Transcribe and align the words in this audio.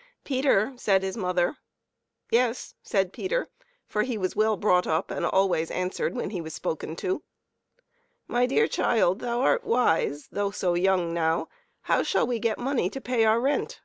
"Peter," 0.24 0.74
said 0.76 1.02
his 1.02 1.16
mother." 1.16 1.56
Yes," 2.30 2.74
said 2.82 3.10
Peter, 3.10 3.48
for 3.86 4.02
he 4.02 4.18
was 4.18 4.36
well 4.36 4.58
brought 4.58 4.86
up, 4.86 5.10
and 5.10 5.24
always 5.24 5.70
answered 5.70 6.14
when 6.14 6.28
he 6.28 6.42
was 6.42 6.52
spoken 6.52 6.94
to." 6.96 7.22
My 8.28 8.44
dear 8.44 8.64
little 8.64 8.76
child, 8.84 9.20
thou 9.20 9.40
art 9.40 9.64
wise, 9.64 10.28
though 10.30 10.50
so 10.50 10.74
young 10.74 11.14
now; 11.14 11.48
how 11.88 12.02
shall 12.02 12.26
we 12.26 12.38
get 12.38 12.58
money 12.58 12.90
to 12.90 13.00
pay 13.00 13.24
our 13.24 13.40
rent?" 13.40 13.80